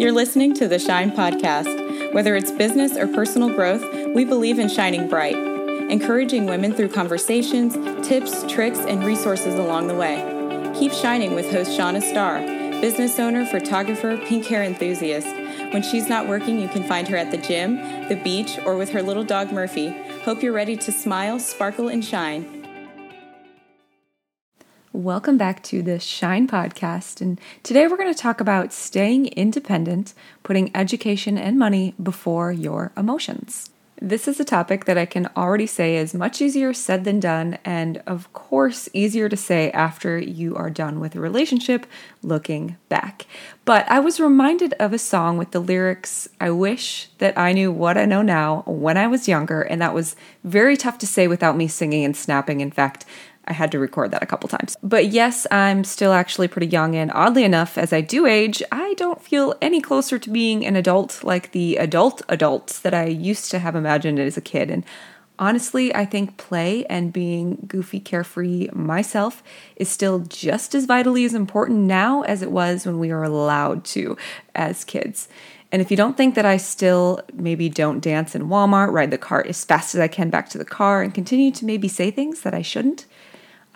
[0.00, 2.14] You're listening to the Shine Podcast.
[2.14, 3.82] Whether it's business or personal growth,
[4.14, 5.34] we believe in shining bright,
[5.90, 7.74] encouraging women through conversations,
[8.06, 10.22] tips, tricks, and resources along the way.
[10.78, 12.38] Keep shining with host Shauna Starr,
[12.80, 15.26] business owner, photographer, pink hair enthusiast.
[15.72, 18.90] When she's not working, you can find her at the gym, the beach, or with
[18.90, 19.88] her little dog Murphy.
[20.22, 22.57] Hope you're ready to smile, sparkle, and shine.
[24.94, 27.20] Welcome back to the Shine Podcast.
[27.20, 32.90] And today we're going to talk about staying independent, putting education and money before your
[32.96, 33.68] emotions.
[34.00, 37.58] This is a topic that I can already say is much easier said than done,
[37.64, 41.84] and of course, easier to say after you are done with a relationship
[42.22, 43.26] looking back.
[43.66, 47.72] But I was reminded of a song with the lyrics I wish that I knew
[47.72, 51.26] what I know now when I was younger, and that was very tough to say
[51.26, 52.60] without me singing and snapping.
[52.60, 53.04] In fact,
[53.48, 54.76] I had to record that a couple times.
[54.82, 58.94] But yes, I'm still actually pretty young, and oddly enough, as I do age, I
[58.94, 63.50] don't feel any closer to being an adult like the adult adults that I used
[63.50, 64.70] to have imagined as a kid.
[64.70, 64.84] And
[65.38, 69.42] honestly, I think play and being goofy, carefree myself
[69.76, 73.84] is still just as vitally as important now as it was when we were allowed
[73.86, 74.16] to
[74.54, 75.28] as kids.
[75.70, 79.18] And if you don't think that I still maybe don't dance in Walmart, ride the
[79.18, 82.10] cart as fast as I can back to the car, and continue to maybe say
[82.10, 83.06] things that I shouldn't,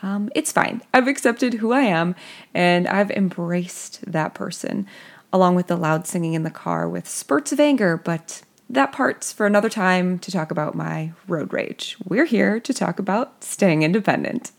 [0.02, 0.82] um, it's fine.
[0.92, 2.14] I've accepted who I am
[2.52, 4.86] and I've embraced that person,
[5.32, 9.32] along with the loud singing in the car with spurts of anger, but that part's
[9.32, 11.96] for another time to talk about my road rage.
[12.04, 14.50] We're here to talk about staying independent.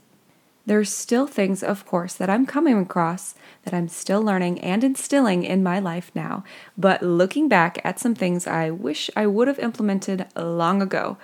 [0.66, 5.44] There's still things, of course, that I'm coming across that I'm still learning and instilling
[5.44, 6.46] in my life now,
[6.78, 11.18] but looking back at some things I wish I would have implemented long ago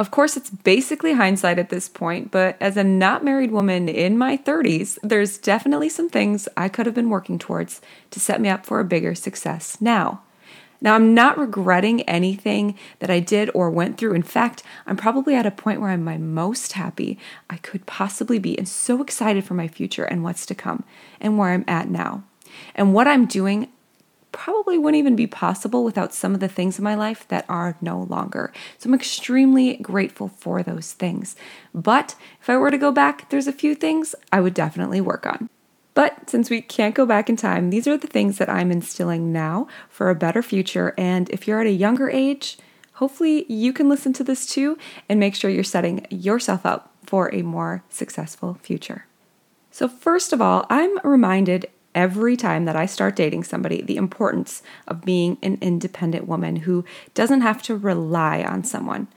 [0.00, 4.16] of course, it's basically hindsight at this point, but as a not married woman in
[4.16, 8.48] my 30s, there's definitely some things I could have been working towards to set me
[8.48, 10.22] up for a bigger success now.
[10.80, 14.14] Now, I'm not regretting anything that I did or went through.
[14.14, 17.18] In fact, I'm probably at a point where I'm my most happy
[17.50, 20.84] I could possibly be and so excited for my future and what's to come
[21.20, 22.24] and where I'm at now.
[22.74, 23.68] And what I'm doing
[24.32, 27.76] probably wouldn't even be possible without some of the things in my life that are
[27.80, 28.52] no longer.
[28.78, 31.36] So I'm extremely grateful for those things.
[31.74, 35.26] But if I were to go back, there's a few things I would definitely work
[35.26, 35.48] on.
[35.94, 39.32] But since we can't go back in time, these are the things that I'm instilling
[39.32, 40.94] now for a better future.
[40.96, 42.58] And if you're at a younger age,
[42.94, 47.34] hopefully you can listen to this too and make sure you're setting yourself up for
[47.34, 49.06] a more successful future.
[49.72, 54.62] So, first of all, I'm reminded every time that I start dating somebody the importance
[54.86, 56.84] of being an independent woman who
[57.14, 59.08] doesn't have to rely on someone.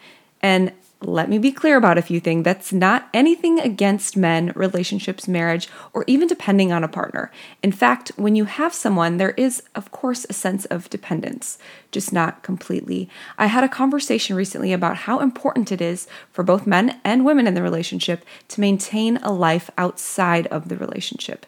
[0.41, 0.73] And
[1.05, 2.43] let me be clear about a few things.
[2.43, 7.31] That's not anything against men, relationships, marriage, or even depending on a partner.
[7.61, 11.57] In fact, when you have someone, there is, of course, a sense of dependence,
[11.91, 13.09] just not completely.
[13.37, 17.47] I had a conversation recently about how important it is for both men and women
[17.47, 21.45] in the relationship to maintain a life outside of the relationship.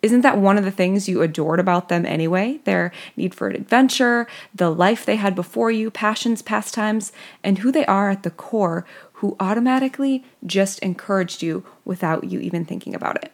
[0.00, 2.60] Isn't that one of the things you adored about them anyway?
[2.64, 7.10] Their need for adventure, the life they had before you, passions, pastimes,
[7.42, 12.64] and who they are at the core, who automatically just encouraged you without you even
[12.64, 13.32] thinking about it.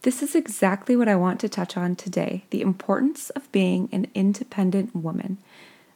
[0.00, 4.08] This is exactly what I want to touch on today the importance of being an
[4.14, 5.38] independent woman.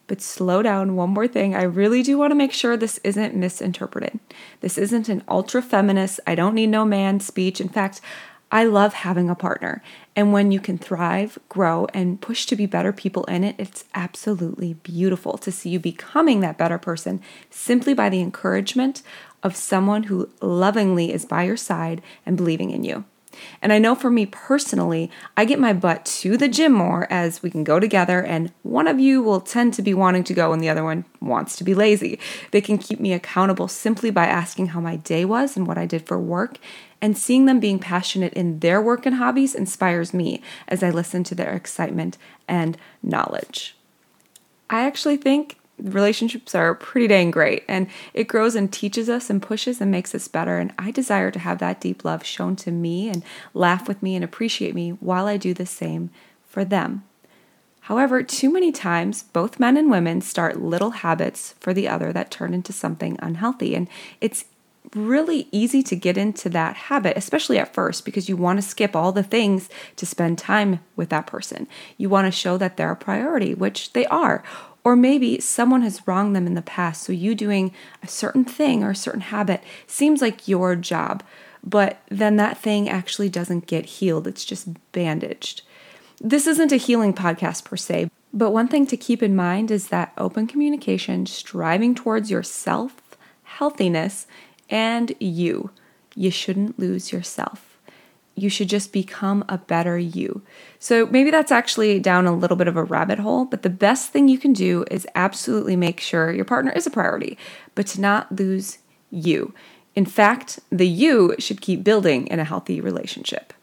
[0.06, 1.56] But slow down, one more thing.
[1.56, 4.20] I really do want to make sure this isn't misinterpreted.
[4.60, 7.60] This isn't an ultra feminist, I don't need no man speech.
[7.60, 8.00] In fact,
[8.50, 9.82] I love having a partner.
[10.14, 13.84] And when you can thrive, grow, and push to be better people in it, it's
[13.94, 17.20] absolutely beautiful to see you becoming that better person
[17.50, 19.02] simply by the encouragement
[19.42, 23.04] of someone who lovingly is by your side and believing in you.
[23.62, 27.42] And I know for me personally, I get my butt to the gym more as
[27.42, 30.52] we can go together, and one of you will tend to be wanting to go
[30.52, 32.18] and the other one wants to be lazy.
[32.50, 35.86] They can keep me accountable simply by asking how my day was and what I
[35.86, 36.58] did for work,
[37.00, 41.24] and seeing them being passionate in their work and hobbies inspires me as I listen
[41.24, 42.18] to their excitement
[42.48, 43.76] and knowledge.
[44.68, 49.42] I actually think relationships are pretty dang great and it grows and teaches us and
[49.42, 52.70] pushes and makes us better and i desire to have that deep love shown to
[52.70, 56.10] me and laugh with me and appreciate me while i do the same
[56.48, 57.04] for them
[57.80, 62.30] however too many times both men and women start little habits for the other that
[62.30, 63.86] turn into something unhealthy and
[64.20, 64.46] it's
[64.94, 68.94] really easy to get into that habit, especially at first, because you want to skip
[68.94, 71.66] all the things to spend time with that person.
[71.96, 74.42] You want to show that they're a priority, which they are.
[74.86, 77.72] Or maybe someone has wronged them in the past, so you doing
[78.04, 81.24] a certain thing or a certain habit seems like your job,
[81.64, 85.62] but then that thing actually doesn't get healed, it's just bandaged.
[86.20, 89.88] This isn't a healing podcast per se, But one thing to keep in mind is
[89.88, 94.28] that open communication, striving towards yourself, healthiness,
[94.70, 95.70] and you,
[96.14, 97.75] you shouldn't lose yourself.
[98.36, 100.42] You should just become a better you.
[100.78, 104.12] So maybe that's actually down a little bit of a rabbit hole, but the best
[104.12, 107.38] thing you can do is absolutely make sure your partner is a priority,
[107.74, 108.78] but to not lose
[109.10, 109.54] you.
[109.94, 113.54] In fact, the you should keep building in a healthy relationship.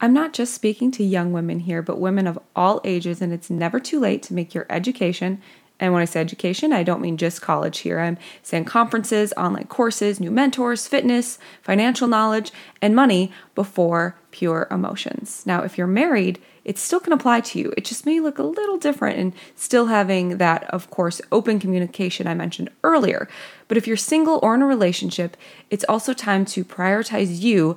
[0.00, 3.50] I'm not just speaking to young women here, but women of all ages, and it's
[3.50, 5.40] never too late to make your education.
[5.80, 7.98] And when I say education, I don't mean just college here.
[7.98, 15.42] I'm saying conferences, online courses, new mentors, fitness, financial knowledge, and money before pure emotions.
[15.44, 17.74] Now, if you're married, it still can apply to you.
[17.76, 22.26] It just may look a little different and still having that, of course, open communication
[22.26, 23.28] I mentioned earlier.
[23.68, 25.36] But if you're single or in a relationship,
[25.70, 27.76] it's also time to prioritize you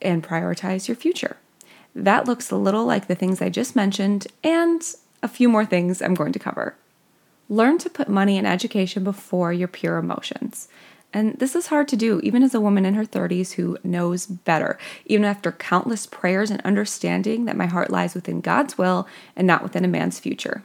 [0.00, 1.36] and prioritize your future.
[1.94, 4.82] That looks a little like the things I just mentioned and
[5.22, 6.76] a few more things I'm going to cover.
[7.48, 10.68] Learn to put money and education before your pure emotions.
[11.12, 14.26] And this is hard to do, even as a woman in her 30s who knows
[14.26, 19.06] better, even after countless prayers and understanding that my heart lies within God's will
[19.36, 20.64] and not within a man's future.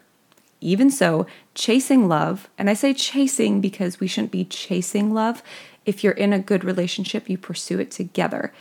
[0.59, 5.43] Even so, chasing love, and I say chasing because we shouldn't be chasing love.
[5.85, 8.51] If you're in a good relationship, you pursue it together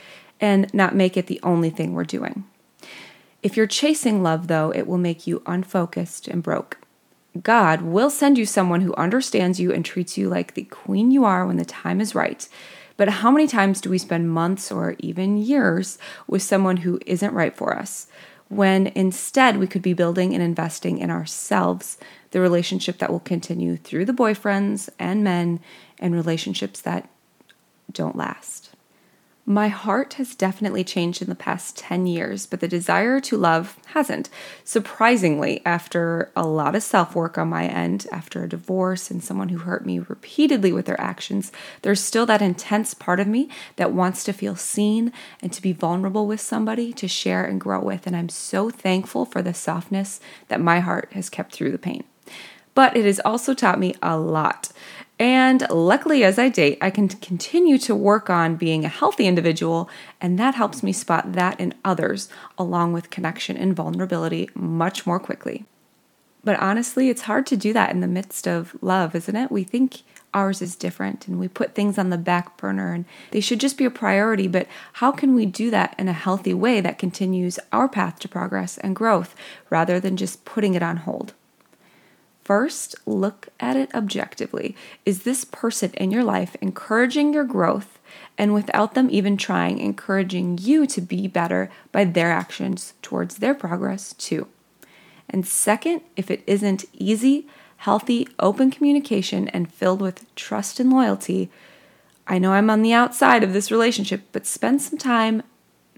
[0.40, 2.44] and not make it the only thing we're doing.
[3.42, 6.78] If you're chasing love, though, it will make you unfocused and broke.
[7.42, 11.24] God will send you someone who understands you and treats you like the queen you
[11.24, 12.48] are when the time is right.
[12.96, 17.34] But how many times do we spend months or even years with someone who isn't
[17.34, 18.08] right for us?
[18.48, 21.98] When instead we could be building and investing in ourselves,
[22.30, 25.60] the relationship that will continue through the boyfriends and men
[25.98, 27.08] and relationships that
[27.92, 28.67] don't last.
[29.48, 33.78] My heart has definitely changed in the past 10 years, but the desire to love
[33.94, 34.28] hasn't.
[34.62, 39.48] Surprisingly, after a lot of self work on my end, after a divorce and someone
[39.48, 41.50] who hurt me repeatedly with their actions,
[41.80, 45.72] there's still that intense part of me that wants to feel seen and to be
[45.72, 48.06] vulnerable with somebody to share and grow with.
[48.06, 52.04] And I'm so thankful for the softness that my heart has kept through the pain.
[52.74, 54.72] But it has also taught me a lot.
[55.18, 59.90] And luckily, as I date, I can continue to work on being a healthy individual,
[60.20, 65.18] and that helps me spot that in others, along with connection and vulnerability, much more
[65.18, 65.64] quickly.
[66.44, 69.50] But honestly, it's hard to do that in the midst of love, isn't it?
[69.50, 73.40] We think ours is different and we put things on the back burner and they
[73.40, 74.46] should just be a priority.
[74.46, 78.28] But how can we do that in a healthy way that continues our path to
[78.28, 79.34] progress and growth
[79.70, 81.34] rather than just putting it on hold?
[82.48, 84.74] First, look at it objectively.
[85.04, 87.98] Is this person in your life encouraging your growth
[88.38, 93.52] and without them even trying, encouraging you to be better by their actions towards their
[93.52, 94.48] progress too?
[95.28, 97.46] And second, if it isn't easy,
[97.76, 101.50] healthy, open communication and filled with trust and loyalty,
[102.26, 105.42] I know I'm on the outside of this relationship, but spend some time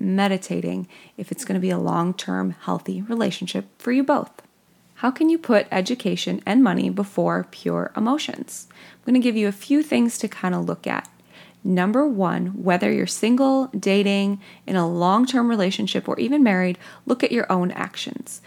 [0.01, 4.33] meditating if it's going to be a long term, healthy relationship for you both.
[5.01, 8.69] How can you put education and money before pure emotions?
[8.71, 11.09] I'm going to give you a few things to kind of look at.
[11.65, 16.77] Number one, whether you're single, dating, in a long term relationship, or even married,
[17.07, 18.43] look at your own actions.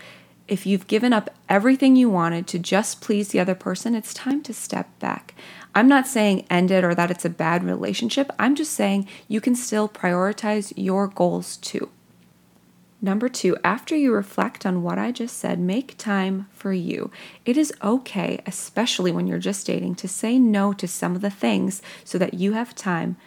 [0.48, 4.44] If you've given up everything you wanted to just please the other person, it's time
[4.44, 5.34] to step back.
[5.74, 8.30] I'm not saying end it or that it's a bad relationship.
[8.38, 11.90] I'm just saying you can still prioritize your goals too.
[13.04, 17.12] Number two, after you reflect on what I just said, make time for you.
[17.46, 21.30] It is okay, especially when you're just dating, to say no to some of the
[21.30, 23.18] things so that you have time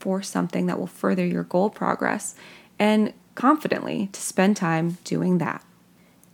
[0.00, 2.34] for something that will further your goal progress
[2.76, 5.64] and confidently to spend time doing that.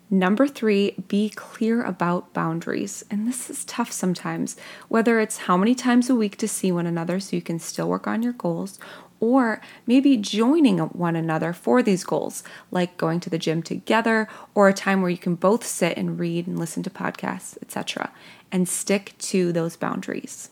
[0.09, 3.05] Number three, be clear about boundaries.
[3.11, 4.57] And this is tough sometimes,
[4.89, 7.89] whether it's how many times a week to see one another so you can still
[7.89, 8.79] work on your goals,
[9.27, 14.69] or maybe joining one another for these goals, like going to the gym together or
[14.69, 18.13] a time where you can both sit and read and listen to podcasts, etc.,
[18.53, 20.51] and stick to those boundaries.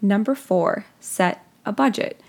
[0.00, 2.20] Number four, set a budget.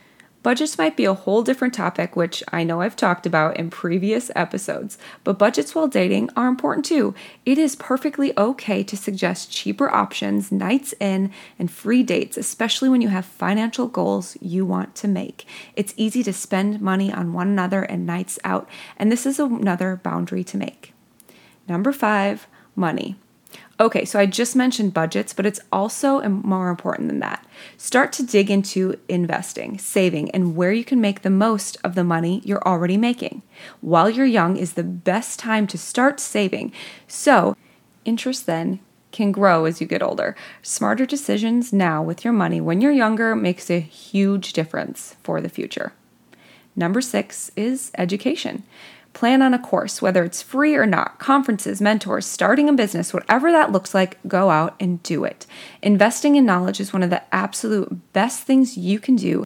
[0.43, 4.31] Budgets might be a whole different topic, which I know I've talked about in previous
[4.35, 7.13] episodes, but budgets while dating are important too.
[7.45, 13.01] It is perfectly okay to suggest cheaper options, nights in, and free dates, especially when
[13.01, 15.45] you have financial goals you want to make.
[15.75, 18.67] It's easy to spend money on one another and nights out,
[18.97, 20.93] and this is another boundary to make.
[21.67, 23.15] Number five, money.
[23.81, 27.43] Okay, so I just mentioned budgets, but it's also more important than that.
[27.77, 32.03] Start to dig into investing, saving, and where you can make the most of the
[32.03, 33.41] money you're already making.
[33.81, 36.71] While you're young is the best time to start saving.
[37.07, 37.57] So,
[38.05, 38.79] Interest then
[39.11, 40.35] can grow as you get older.
[40.61, 45.49] Smarter decisions now with your money when you're younger makes a huge difference for the
[45.49, 45.93] future.
[46.75, 48.63] Number six is education.
[49.13, 53.51] Plan on a course, whether it's free or not, conferences, mentors, starting a business, whatever
[53.51, 55.45] that looks like, go out and do it.
[55.81, 59.43] Investing in knowledge is one of the absolute best things you can do.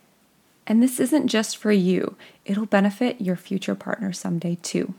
[0.67, 4.93] And this isn't just for you, it'll benefit your future partner someday too.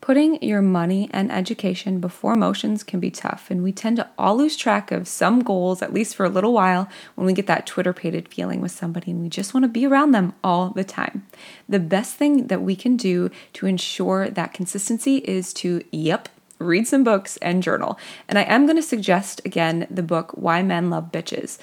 [0.00, 4.36] Putting your money and education before emotions can be tough, and we tend to all
[4.36, 7.66] lose track of some goals, at least for a little while, when we get that
[7.66, 11.26] twitterpated feeling with somebody and we just want to be around them all the time.
[11.68, 16.88] The best thing that we can do to ensure that consistency is to, yep, read
[16.88, 17.98] some books and journal.
[18.26, 21.58] And I am going to suggest again the book Why Men Love Bitches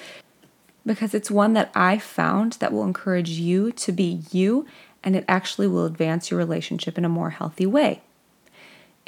[0.86, 4.64] because it's one that I found that will encourage you to be you
[5.04, 8.00] and it actually will advance your relationship in a more healthy way.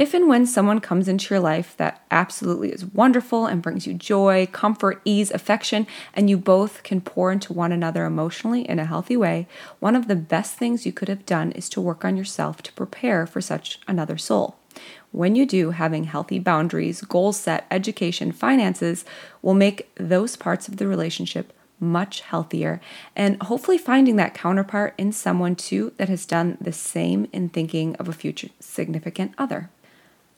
[0.00, 3.92] If and when someone comes into your life that absolutely is wonderful and brings you
[3.92, 8.86] joy, comfort, ease, affection, and you both can pour into one another emotionally in a
[8.86, 9.46] healthy way,
[9.78, 12.72] one of the best things you could have done is to work on yourself to
[12.72, 14.56] prepare for such another soul.
[15.12, 19.04] When you do, having healthy boundaries, goals set, education, finances
[19.42, 22.80] will make those parts of the relationship much healthier
[23.14, 27.94] and hopefully finding that counterpart in someone too that has done the same in thinking
[27.96, 29.68] of a future significant other.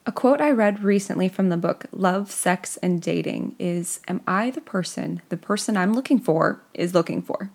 [0.05, 4.51] A quote I read recently from the book Love, Sex, and Dating is Am I
[4.51, 7.51] the person the person I'm looking for is looking for?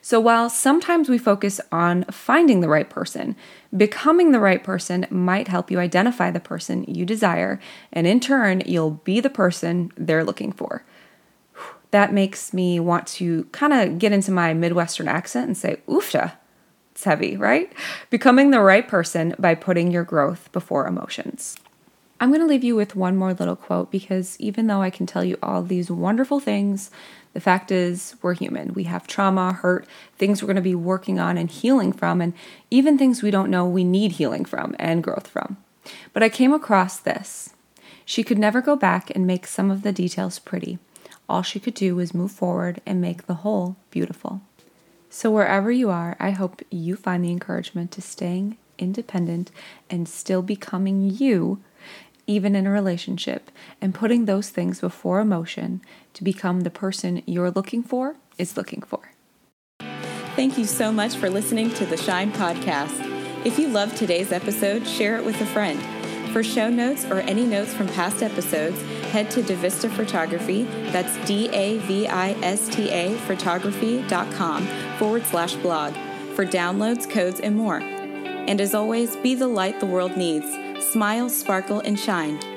[0.00, 3.34] So while sometimes we focus on finding the right person,
[3.76, 7.58] becoming the right person might help you identify the person you desire,
[7.92, 10.84] and in turn, you'll be the person they're looking for.
[11.90, 16.34] That makes me want to kind of get into my Midwestern accent and say, oofta.
[16.92, 17.72] It's heavy, right?
[18.10, 21.56] Becoming the right person by putting your growth before emotions.
[22.22, 25.06] I'm going to leave you with one more little quote because even though I can
[25.06, 26.90] tell you all these wonderful things,
[27.32, 28.74] the fact is we're human.
[28.74, 29.86] We have trauma, hurt,
[30.18, 32.34] things we're going to be working on and healing from, and
[32.70, 35.56] even things we don't know we need healing from and growth from.
[36.12, 37.54] But I came across this.
[38.04, 40.78] She could never go back and make some of the details pretty.
[41.26, 44.42] All she could do was move forward and make the whole beautiful.
[45.08, 49.50] So, wherever you are, I hope you find the encouragement to staying independent
[49.88, 51.62] and still becoming you
[52.30, 55.82] even in a relationship, and putting those things before emotion
[56.14, 59.10] to become the person you're looking for is looking for.
[60.36, 63.04] Thank you so much for listening to the Shine Podcast.
[63.44, 65.80] If you loved today's episode, share it with a friend.
[66.32, 71.48] For show notes or any notes from past episodes, head to DaVista Photography, that's D
[71.52, 74.66] A V I S T A photography.com
[74.98, 75.94] forward slash blog
[76.36, 77.78] for downloads, codes, and more.
[77.80, 80.46] And as always, be the light the world needs.
[80.80, 82.49] Smile, sparkle, and shine.